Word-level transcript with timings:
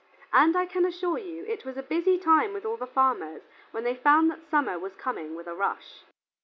And, 0.33 0.55
I 0.57 0.65
can 0.65 0.83
assure 0.83 1.19
you, 1.19 1.45
it 1.45 1.63
was 1.63 1.77
a 1.77 1.83
busy 1.83 2.17
time 2.17 2.53
with 2.53 2.65
all 2.65 2.75
the 2.75 2.87
farmers 2.87 3.43
when 3.69 3.83
they 3.83 3.93
found 3.95 4.31
that 4.31 4.49
summer 4.49 4.79
was 4.79 4.95
coming 4.95 5.35
with 5.35 5.45
a 5.45 5.53
rush. 5.53 6.01